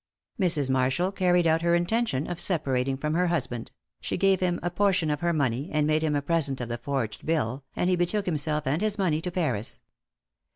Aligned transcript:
Mrs. 0.39 0.67
Marshall 0.67 1.11
carried 1.11 1.45
out 1.45 1.61
her 1.61 1.75
intention 1.75 2.25
of 2.25 2.39
separating 2.39 2.97
from 2.97 3.13
her 3.13 3.27
husband; 3.27 3.69
she 3.99 4.17
gave 4.17 4.39
him 4.39 4.59
a 4.63 4.71
portion 4.71 5.11
of 5.11 5.19
her 5.19 5.31
money, 5.31 5.69
and 5.71 5.85
made 5.85 6.01
him 6.01 6.15
a 6.15 6.23
present 6.23 6.59
of 6.59 6.69
the 6.69 6.79
forged 6.79 7.23
bill, 7.23 7.63
and 7.75 7.87
he 7.87 7.95
betook 7.95 8.25
himself 8.25 8.65
and 8.65 8.81
his 8.81 8.97
money 8.97 9.21
to 9.21 9.29
Paris. 9.29 9.79